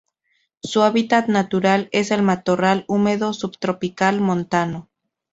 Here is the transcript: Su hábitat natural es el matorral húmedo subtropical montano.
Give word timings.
Su 0.63 0.81
hábitat 0.81 1.27
natural 1.27 1.87
es 1.91 2.09
el 2.09 2.23
matorral 2.23 2.85
húmedo 2.87 3.33
subtropical 3.33 4.19
montano. 4.19 4.89